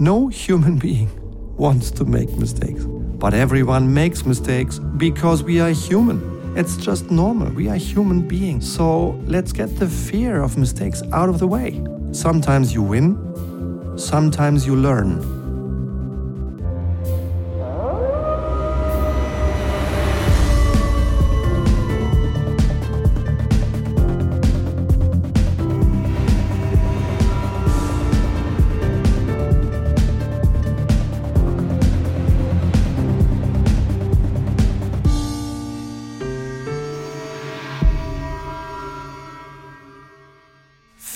[0.00, 1.08] No human being
[1.56, 6.56] wants to make mistakes, but everyone makes mistakes because we are human.
[6.56, 7.52] It's just normal.
[7.52, 8.70] We are human beings.
[8.70, 11.80] So let's get the fear of mistakes out of the way.
[12.10, 13.16] Sometimes you win,
[13.96, 15.33] sometimes you learn.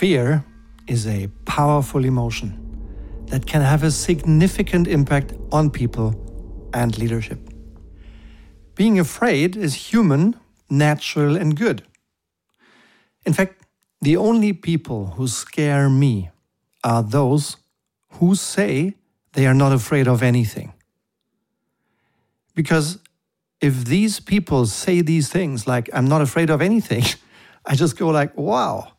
[0.08, 0.42] Fear
[0.86, 2.50] is a powerful emotion
[3.26, 6.14] that can have a significant impact on people
[6.72, 7.38] and leadership.
[8.74, 10.34] Being afraid is human,
[10.70, 11.82] natural, and good.
[13.26, 13.66] In fact,
[14.00, 16.30] the only people who scare me
[16.82, 17.58] are those
[18.12, 18.94] who say
[19.34, 20.72] they are not afraid of anything.
[22.54, 22.98] Because
[23.60, 27.04] if these people say these things like, I'm not afraid of anything,
[27.66, 28.94] I just go like, wow,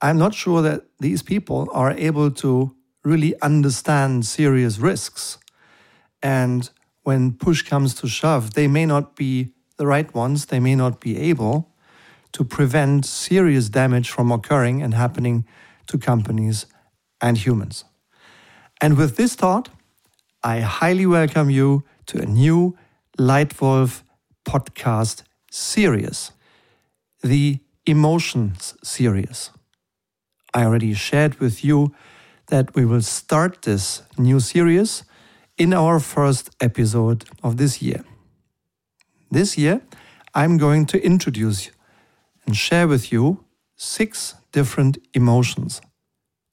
[0.00, 5.38] I'm not sure that these people are able to really understand serious risks.
[6.22, 6.70] And
[7.02, 11.00] when push comes to shove, they may not be the right ones, they may not
[11.00, 11.72] be able
[12.32, 15.44] to prevent serious damage from occurring and happening
[15.86, 16.66] to companies
[17.20, 17.84] and humans.
[18.80, 19.70] And with this thought,
[20.42, 22.76] I highly welcome you to a new
[23.18, 24.02] Leitwolf
[24.44, 26.32] podcast series,
[27.22, 29.50] the Emotions series.
[30.58, 31.94] I already shared with you
[32.48, 35.04] that we will start this new series
[35.56, 38.02] in our first episode of this year.
[39.30, 39.82] This year,
[40.34, 41.70] I'm going to introduce
[42.44, 43.44] and share with you
[43.76, 45.80] six different emotions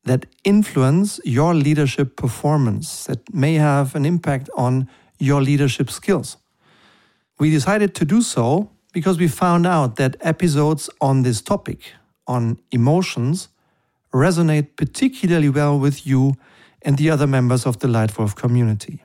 [0.03, 6.37] that influence your leadership performance, that may have an impact on your leadership skills.
[7.39, 11.93] We decided to do so because we found out that episodes on this topic,
[12.27, 13.49] on emotions,
[14.15, 16.35] resonate particularly well with you
[16.81, 19.03] and the other members of the Leitwolf community.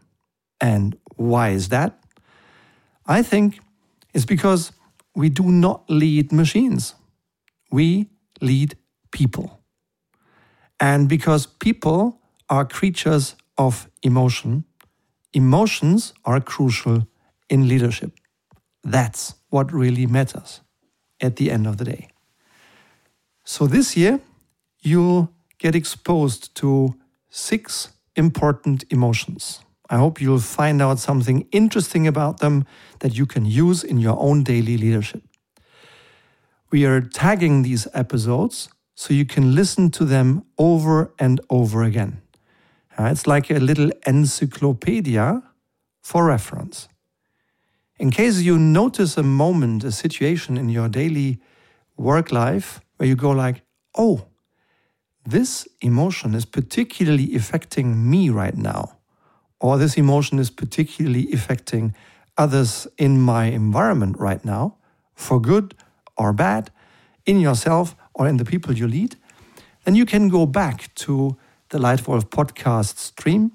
[0.61, 1.99] And why is that?
[3.07, 3.59] I think
[4.15, 4.73] it's because
[5.17, 6.95] we do not lead machines,
[7.73, 8.09] we
[8.41, 8.77] lead
[9.11, 9.61] people.
[10.79, 14.65] And because people are creatures of emotion,
[15.33, 17.07] emotions are crucial
[17.49, 18.13] in leadership.
[18.85, 20.61] That's what really matters
[21.21, 22.09] at the end of the day.
[23.45, 24.21] So this year,
[24.81, 26.95] you'll get exposed to
[27.29, 29.61] six important emotions.
[29.89, 32.65] I hope you'll find out something interesting about them
[33.01, 35.23] that you can use in your own daily leadership.
[36.71, 42.23] We are tagging these episodes so you can listen to them over and over again.
[42.97, 45.43] Uh, it's like a little encyclopedia
[46.03, 46.89] for reference.
[47.99, 51.41] In case you notice a moment, a situation in your daily
[51.97, 53.63] work life where you go like,
[53.97, 54.27] oh,
[55.31, 58.97] this emotion is particularly affecting me right now,
[59.61, 61.95] or this emotion is particularly affecting
[62.37, 64.77] others in my environment right now,
[65.15, 65.75] for good
[66.17, 66.71] or bad,
[67.27, 69.17] in yourself or in the people you lead,
[69.85, 71.37] then you can go back to
[71.69, 73.53] the Leitwolf podcast stream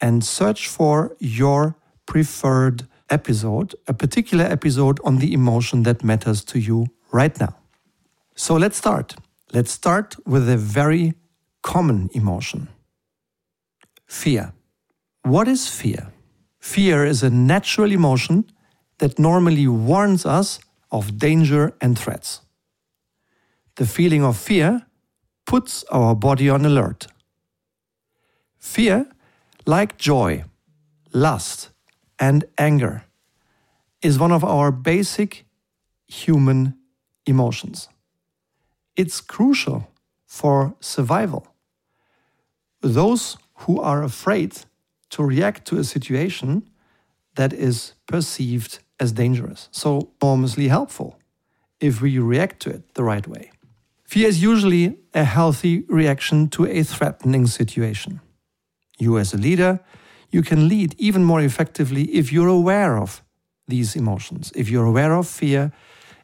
[0.00, 1.76] and search for your
[2.06, 7.56] preferred episode, a particular episode on the emotion that matters to you right now.
[8.34, 9.16] So let's start.
[9.52, 11.14] Let's start with a very
[11.62, 12.68] common emotion
[14.06, 14.52] fear.
[15.22, 16.12] What is fear?
[16.60, 18.44] Fear is a natural emotion
[18.98, 22.40] that normally warns us of danger and threats.
[23.76, 24.86] The feeling of fear
[25.44, 27.06] puts our body on alert.
[28.58, 29.06] Fear,
[29.64, 30.44] like joy,
[31.12, 31.70] lust,
[32.18, 33.04] and anger,
[34.02, 35.44] is one of our basic
[36.08, 36.74] human
[37.26, 37.88] emotions
[38.96, 39.88] it's crucial
[40.26, 41.46] for survival.
[42.80, 44.58] Those who are afraid
[45.10, 46.68] to react to a situation
[47.36, 49.68] that is perceived as dangerous.
[49.70, 51.18] So, enormously helpful
[51.80, 53.50] if we react to it the right way.
[54.04, 58.20] Fear is usually a healthy reaction to a threatening situation.
[58.98, 59.80] You, as a leader,
[60.30, 63.22] you can lead even more effectively if you're aware of
[63.68, 65.72] these emotions, if you're aware of fear,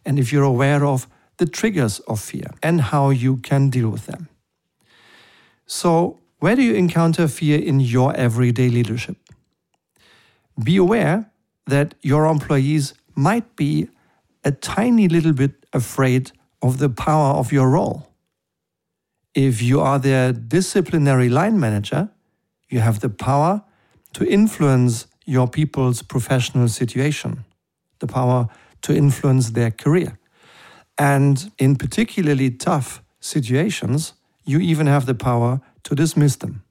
[0.04, 1.08] and if you're aware of
[1.42, 4.28] the triggers of fear and how you can deal with them.
[5.66, 9.16] So, where do you encounter fear in your everyday leadership?
[10.62, 11.18] Be aware
[11.66, 13.88] that your employees might be
[14.44, 18.06] a tiny little bit afraid of the power of your role.
[19.34, 22.08] If you are their disciplinary line manager,
[22.72, 23.62] You have the power
[24.14, 27.44] to influence your people's professional situation,
[27.98, 28.48] the power
[28.80, 30.18] to influence their career.
[31.02, 34.12] And in particularly tough situations,
[34.44, 36.62] you even have the power to dismiss them.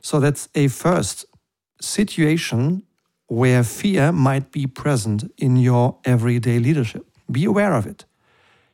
[0.00, 1.26] So that's a first
[1.82, 2.82] situation
[3.26, 7.04] where fear might be present in your everyday leadership.
[7.30, 8.06] Be aware of it.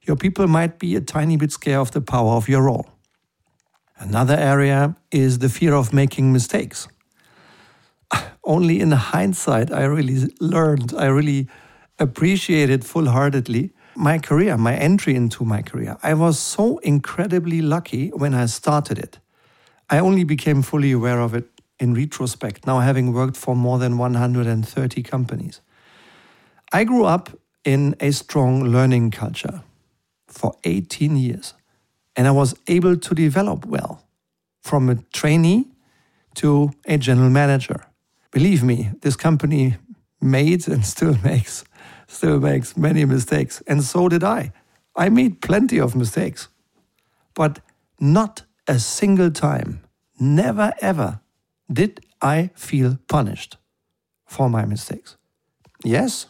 [0.02, 2.86] Your people might be a tiny bit scared of the power of your role.
[3.98, 6.86] Another area is the fear of making mistakes.
[8.44, 11.48] Only in hindsight, I really learned, I really
[11.98, 15.96] appreciated full heartedly my career, my entry into my career.
[16.02, 19.18] I was so incredibly lucky when I started it.
[19.90, 21.48] I only became fully aware of it
[21.78, 25.60] in retrospect, now having worked for more than 130 companies.
[26.72, 27.30] I grew up
[27.64, 29.62] in a strong learning culture
[30.26, 31.54] for 18 years,
[32.16, 34.06] and I was able to develop well
[34.62, 35.66] from a trainee
[36.36, 37.84] to a general manager.
[38.30, 39.76] Believe me, this company
[40.20, 41.64] made and still makes
[42.10, 44.52] still makes many mistakes, and so did I.
[44.96, 46.48] I made plenty of mistakes,
[47.34, 47.60] but
[48.00, 49.80] not a single time,
[50.18, 51.20] never ever
[51.72, 53.56] did I feel punished
[54.26, 55.16] for my mistakes.
[55.84, 56.26] Yes,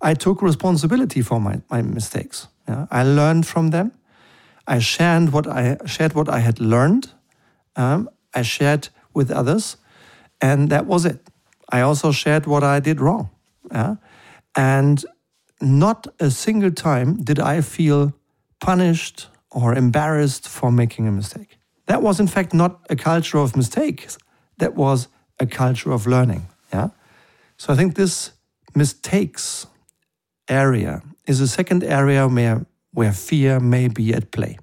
[0.00, 2.48] I took responsibility for my, my mistakes.
[2.68, 2.86] Yeah?
[2.90, 3.92] I learned from them.
[4.66, 7.12] I shared what I shared what I had learned.
[7.76, 9.76] Um, I shared with others,
[10.40, 11.18] and that was it.
[11.72, 13.30] I also shared what I did wrong.
[13.72, 13.96] Yeah?
[14.56, 15.04] And
[15.60, 18.12] not a single time did I feel
[18.60, 21.58] punished or embarrassed for making a mistake.
[21.86, 24.16] That was, in fact, not a culture of mistakes.
[24.58, 25.08] That was
[25.38, 26.46] a culture of learning.
[26.72, 26.90] Yeah.
[27.56, 28.32] So I think this
[28.74, 29.66] mistakes
[30.48, 34.58] area is a second area where, where fear may be at play.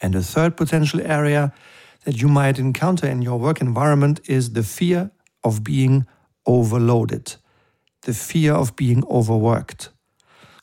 [0.00, 1.52] And a third potential area
[2.04, 5.10] that you might encounter in your work environment is the fear
[5.44, 6.06] of being
[6.46, 7.36] overloaded
[8.02, 9.90] the fear of being overworked.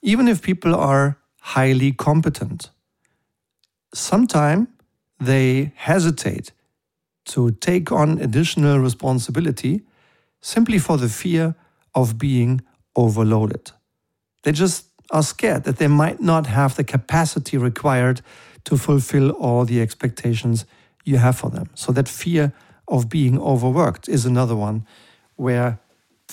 [0.02, 2.70] Even if people are highly competent,
[3.94, 4.68] sometimes
[5.20, 6.52] they hesitate
[7.26, 9.82] to take on additional responsibility
[10.42, 11.56] simply for the fear
[11.94, 12.62] of being
[12.96, 13.72] overloaded.
[14.44, 18.22] They just are scared that they might not have the capacity required
[18.66, 20.66] to fulfill all the expectations
[21.04, 21.70] you have for them.
[21.74, 22.54] So, that fear
[22.88, 24.86] of being overworked is another one
[25.36, 25.80] where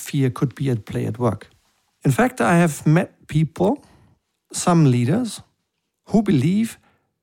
[0.06, 1.48] fear could be at play at work.
[2.04, 3.84] In fact, I have met people,
[4.52, 5.42] some leaders,
[6.10, 6.78] who believe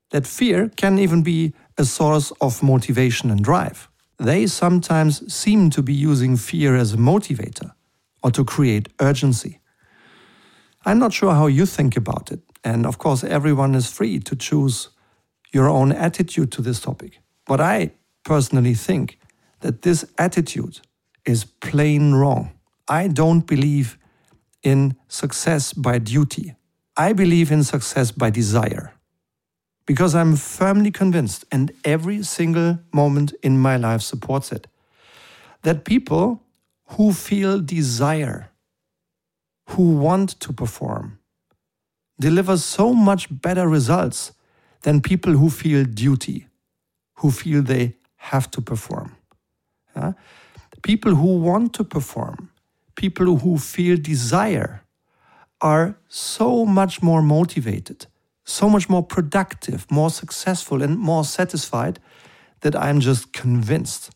[0.10, 3.90] that fear can even be a source of motivation and drive.
[4.18, 7.72] They sometimes seem to be using fear as a motivator
[8.22, 9.60] or to create urgency.
[10.86, 14.36] I'm not sure how you think about it, and of course, everyone is free to
[14.36, 14.90] choose
[15.54, 17.20] your own attitude to this topic.
[17.46, 17.92] But I
[18.24, 19.20] personally think
[19.60, 20.82] that this attitude
[21.26, 22.52] is plain wrong.
[22.88, 23.98] I don't believe
[24.62, 26.56] in success by duty.
[26.96, 28.94] I believe in success by desire.
[29.86, 34.68] Because I'm firmly convinced, and every single moment in my life supports it,
[35.64, 36.42] that people
[36.92, 38.52] who feel desire,
[39.70, 41.20] who want to perform,
[42.20, 44.32] deliver so much better results
[44.84, 46.48] than people who feel duty,
[47.16, 49.16] who feel they have to perform.
[49.96, 50.14] Yeah?
[50.82, 52.50] People who want to perform,
[52.96, 54.84] people who feel desire
[55.62, 58.06] are so much more motivated,
[58.44, 62.00] so much more productive, more successful, and more satisfied
[62.62, 64.12] that I'm just convinced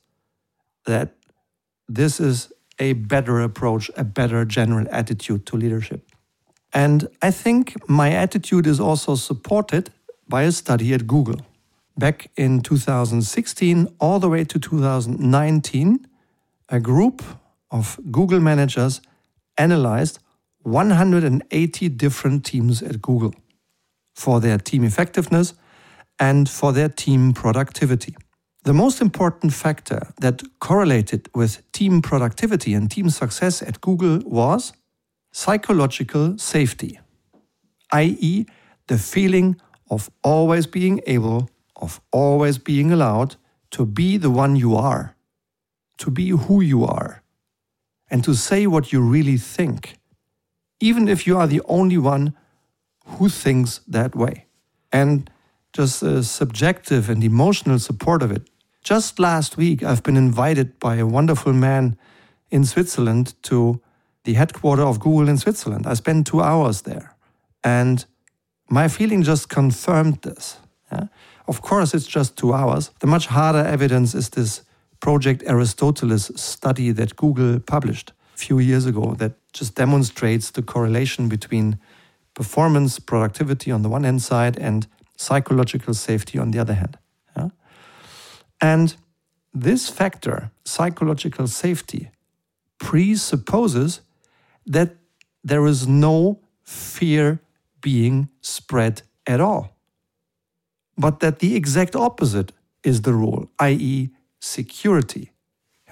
[0.86, 1.16] that
[1.88, 6.06] this is a better approach, a better general attitude to leadership.
[6.74, 9.90] And I think my attitude is also supported
[10.28, 11.42] by a study at Google.
[11.98, 16.06] Back in 2016, all the way to 2019,
[16.70, 17.24] a group
[17.72, 19.02] of Google managers
[19.58, 20.20] analyzed
[20.64, 23.34] 180 different teams at Google
[24.16, 25.54] for their team effectiveness
[26.20, 28.16] and for their team productivity.
[28.64, 34.74] The most important factor that correlated with team productivity and team success at Google was
[35.32, 37.00] psychological safety,
[37.94, 38.46] i.e.,
[38.88, 39.56] the feeling
[39.90, 43.36] of always being able, of always being allowed
[43.72, 45.16] to be the one you are,
[46.00, 47.22] to be who you are,
[48.10, 49.98] and to say what you really think,
[50.80, 52.36] even if you are the only one
[53.06, 54.46] who thinks that way.
[54.92, 55.30] And
[55.74, 58.50] just a subjective and emotional support of it.
[58.84, 61.98] Just last week, I've been invited by a wonderful man
[62.50, 63.82] in Switzerland to
[64.24, 65.86] the headquarters of Google in Switzerland.
[65.86, 67.16] I spent two hours there.
[67.64, 68.06] And
[68.70, 70.58] my feeling just confirmed this.
[70.92, 71.08] Yeah?
[71.48, 72.92] Of course, it's just two hours.
[73.00, 74.62] The much harder evidence is this
[75.00, 81.30] Project Aristoteles study that Google published a few years ago that just demonstrates the correlation
[81.30, 81.80] between
[82.34, 84.88] performance, productivity on the one hand side, and
[85.18, 86.98] psychological safety on the other hand.
[87.36, 87.50] Yeah?
[88.62, 88.96] And
[89.54, 92.12] this factor, psychological safety,
[92.80, 94.02] presupposes
[94.66, 94.96] that
[95.44, 97.40] there is no fear
[97.82, 99.76] being spread at all,
[100.98, 102.52] but that the exact opposite
[102.84, 105.32] is the rule, i.e., security,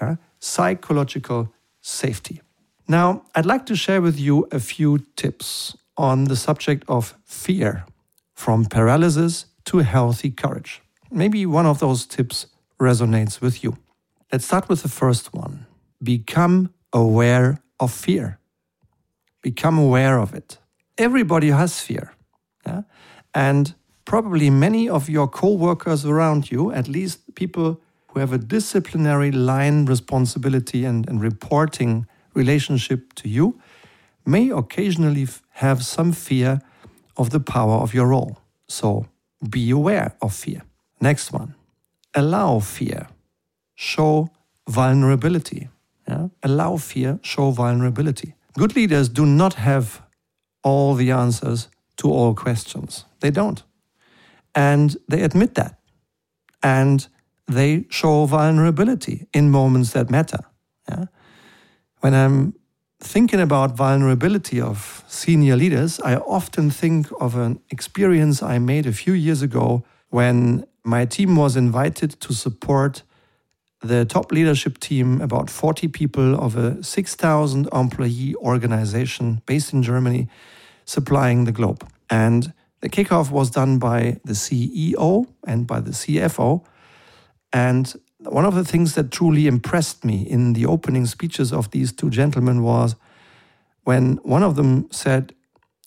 [0.01, 0.15] yeah?
[0.39, 2.41] psychological safety.
[2.87, 7.85] Now, I'd like to share with you a few tips on the subject of fear,
[8.33, 10.81] from paralysis to healthy courage.
[11.11, 12.47] Maybe one of those tips
[12.79, 13.77] resonates with you.
[14.31, 15.65] Let's start with the first one
[16.03, 18.39] become aware of fear.
[19.41, 20.59] Become aware of it.
[20.97, 22.13] Everybody has fear.
[22.65, 22.83] Yeah?
[23.33, 23.73] And
[24.05, 27.81] probably many of your co workers around you, at least people
[28.15, 33.59] who have a disciplinary line responsibility and, and reporting relationship to you,
[34.25, 36.61] may occasionally have some fear
[37.17, 38.39] of the power of your role.
[38.67, 39.07] So
[39.49, 40.61] be aware of fear.
[41.01, 41.55] Next one
[42.17, 43.07] allow fear,
[43.75, 44.29] show
[44.69, 45.67] vulnerability.
[46.07, 46.29] Yeah?
[46.41, 48.35] Allow fear, show vulnerability.
[48.57, 50.01] Good leaders do not have
[50.63, 51.67] all the answers
[51.97, 53.03] to all questions.
[53.19, 53.61] They don't.
[54.53, 55.77] And they admit that.
[56.63, 57.09] And
[57.47, 60.39] they show vulnerability in moments that matter.
[60.89, 61.05] Yeah?
[61.99, 62.53] When I'm
[62.99, 68.93] thinking about vulnerability of senior leaders, I often think of an experience I made a
[68.93, 73.03] few years ago when my team was invited to support
[73.81, 80.27] the top leadership team, about 40 people of a 6,000 employee organization based in Germany,
[80.85, 81.87] supplying the globe.
[82.09, 86.63] And the kickoff was done by the CEO and by the CFO.
[87.55, 91.93] And one of the things that truly impressed me in the opening speeches of these
[91.93, 92.97] two gentlemen was
[93.85, 95.33] when one of them said,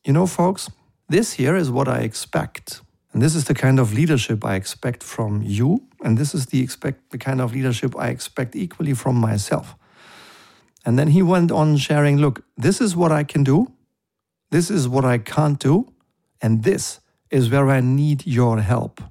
[0.02, 0.70] You know, folks,
[1.10, 2.80] this here is what I expect.
[3.12, 5.82] And this is the kind of leadership I expect from you.
[6.02, 9.74] And this is the, expect, the kind of leadership I expect equally from myself.
[10.86, 13.70] And then he went on sharing look, this is what I can do.
[14.50, 15.92] This is what I can't do.
[16.40, 19.02] And this is where I need your help.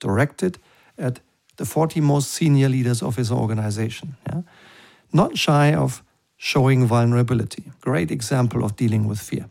[0.00, 0.58] Directed
[0.98, 1.20] at
[1.60, 4.16] the 40 most senior leaders of his organization.
[4.26, 4.40] Yeah?
[5.12, 6.02] Not shy of
[6.38, 7.64] showing vulnerability.
[7.82, 9.44] Great example of dealing with fear,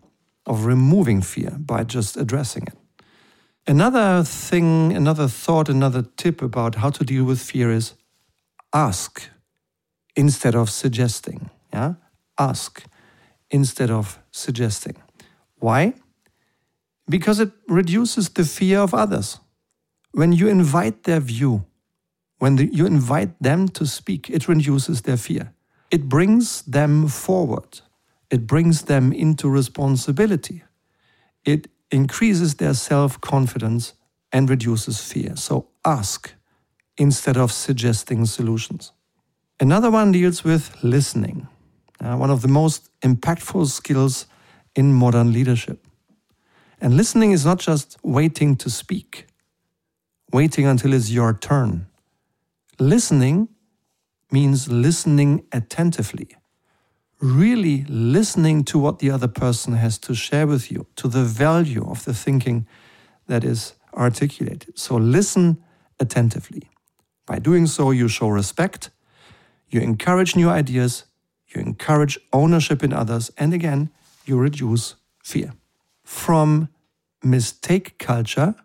[0.47, 2.73] of removing fear by just addressing it.
[3.67, 7.93] Another thing, another thought, another tip about how to deal with fear is
[8.73, 9.29] ask
[10.15, 11.51] instead of suggesting.
[11.71, 11.93] Yeah?
[12.39, 12.85] Ask
[13.51, 14.95] instead of suggesting.
[15.59, 15.93] Why?
[17.07, 19.39] Because it reduces the fear of others.
[20.11, 21.65] When you invite their view,
[22.39, 25.53] when the, you invite them to speak, it reduces their fear.
[25.91, 27.81] It brings them forward.
[28.29, 30.63] It brings them into responsibility.
[31.45, 33.93] It increases their self confidence
[34.31, 35.35] and reduces fear.
[35.35, 36.33] So ask
[36.97, 38.91] instead of suggesting solutions.
[39.59, 41.47] Another one deals with listening,
[41.99, 44.25] uh, one of the most impactful skills
[44.75, 45.85] in modern leadership.
[46.79, 49.27] And listening is not just waiting to speak,
[50.31, 51.88] waiting until it's your turn.
[52.79, 53.49] Listening
[54.31, 56.29] means listening attentively,
[57.19, 61.85] really listening to what the other person has to share with you, to the value
[61.89, 62.65] of the thinking
[63.27, 64.77] that is articulated.
[64.77, 65.61] So listen
[65.99, 66.69] attentively.
[67.25, 68.91] By doing so, you show respect,
[69.69, 71.03] you encourage new ideas,
[71.47, 73.89] you encourage ownership in others, and again,
[74.25, 75.53] you reduce fear.
[76.03, 76.69] From
[77.23, 78.55] mistake culture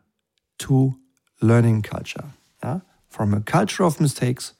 [0.58, 0.94] to
[1.40, 2.26] learning culture.
[3.14, 4.54] From a culture of mistakes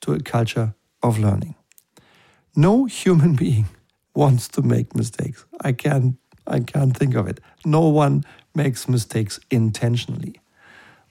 [0.00, 1.56] to a culture of learning.
[2.56, 3.66] No human being
[4.14, 5.44] wants to make mistakes.
[5.60, 7.38] I can't, I can't think of it.
[7.66, 8.24] No one
[8.54, 10.40] makes mistakes intentionally.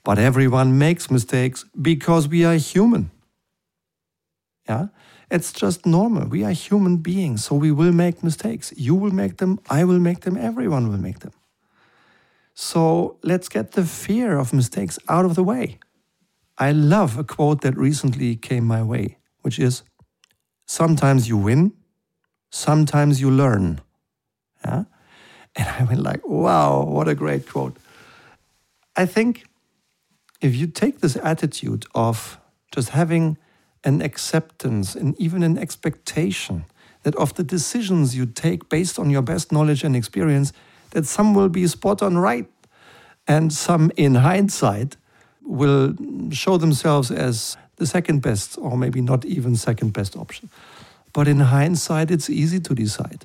[0.02, 3.12] But everyone makes mistakes because we are human.
[4.68, 4.88] Yeah?
[5.30, 6.26] It's just normal.
[6.26, 8.72] We are human beings, so we will make mistakes.
[8.76, 11.32] You will make them, I will make them, everyone will make them.
[12.54, 15.78] So let's get the fear of mistakes out of the way.
[16.58, 19.84] I love a quote that recently came my way, which is
[20.66, 21.72] sometimes you win,
[22.50, 23.80] sometimes you learn.
[24.64, 24.84] Yeah?
[25.54, 27.76] And I went like, wow, what a great quote.
[28.96, 29.46] I think
[30.40, 32.38] if you take this attitude of
[32.72, 33.38] just having
[33.84, 36.64] an acceptance and even an expectation
[37.04, 40.52] that of the decisions you take based on your best knowledge and experience,
[40.90, 42.48] that some will be spot on right
[43.26, 44.96] and some in hindsight
[45.48, 45.94] will
[46.30, 50.50] show themselves as the second best, or maybe not even second best option.
[51.12, 53.24] But in hindsight, it's easy to decide.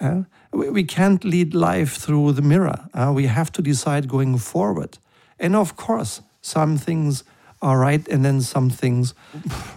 [0.00, 2.88] Uh, we can't lead life through the mirror.
[2.92, 4.98] Uh, we have to decide going forward.
[5.38, 7.24] And of course, some things
[7.60, 9.14] are right, and then some things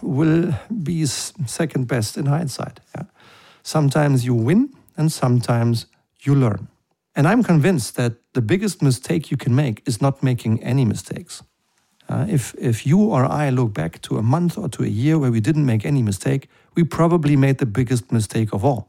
[0.01, 2.79] will be second best in hindsight.
[2.95, 3.03] Yeah?
[3.61, 5.85] Sometimes you win, and sometimes
[6.21, 6.67] you learn.
[7.15, 11.43] And I'm convinced that the biggest mistake you can make is not making any mistakes.
[12.07, 15.17] Uh, if, if you or I look back to a month or to a year
[15.17, 18.87] where we didn't make any mistake, we probably made the biggest mistake of all.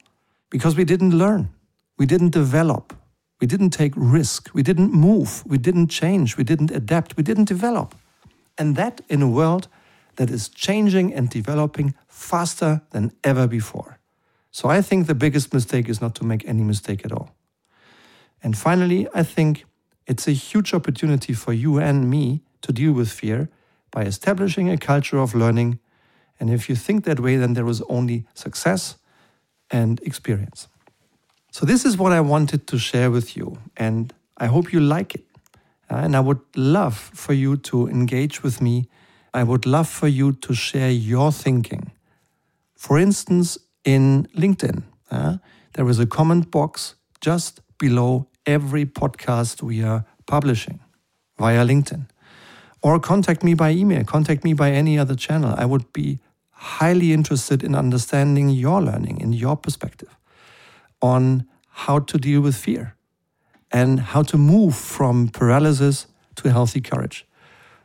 [0.50, 1.48] Because we didn't learn,
[1.98, 2.92] we didn't develop,
[3.40, 7.48] we didn't take risk, we didn't move, we didn't change, we didn't adapt, we didn't
[7.48, 7.94] develop.
[8.58, 9.68] And that in a world
[10.16, 13.98] that is changing and developing faster than ever before.
[14.50, 17.34] So I think the biggest mistake is not to make any mistake at all.
[18.42, 19.64] And finally, I think
[20.06, 23.48] it's a huge opportunity for you and me to deal with fear
[23.90, 25.78] by establishing a culture of learning.
[26.38, 28.96] And if you think that way, then there is only success
[29.70, 30.68] and experience.
[31.50, 35.14] So, this is what I wanted to share with you, and I hope you like
[35.14, 35.24] it.
[35.90, 38.88] Uh, and I would love for you to engage with me.
[39.32, 41.92] I would love for you to share your thinking.
[42.74, 45.38] For instance, in LinkedIn, uh,
[45.74, 50.80] there is a comment box just below every podcast we are publishing
[51.38, 52.06] via LinkedIn.
[52.86, 55.52] Or contact me by email, contact me by any other channel.
[55.58, 60.16] I would be highly interested in understanding your learning in your perspective
[61.02, 61.48] on
[61.82, 62.94] how to deal with fear
[63.72, 67.26] and how to move from paralysis to healthy courage.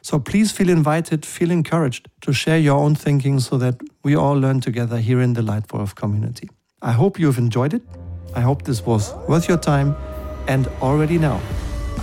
[0.04, 4.36] So please feel invited, feel encouraged to share your own thinking so that we all
[4.40, 6.52] learn together here in the Leitwolf community.
[6.84, 7.82] I hope you've enjoyed it.
[8.36, 9.96] I hope this was worth your time.
[10.48, 11.42] And already now,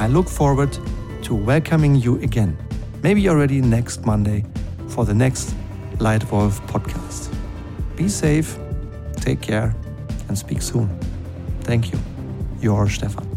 [0.00, 0.76] I look forward
[1.22, 2.58] to welcoming you again,
[3.02, 4.44] maybe already next Monday,
[4.88, 5.54] for the next
[5.98, 7.34] Leitwolf podcast.
[7.96, 8.58] Be safe,
[9.16, 9.74] take care,
[10.28, 10.88] and speak soon.
[11.62, 11.98] Thank you.
[12.60, 13.27] Your Stefan.